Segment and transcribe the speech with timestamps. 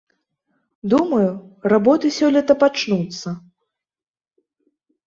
[0.93, 1.27] Думаю,
[1.75, 3.39] работы сёлета пачнуцца.